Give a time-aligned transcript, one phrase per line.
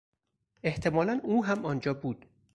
[0.63, 2.25] احتمالا او هم آنجا بود.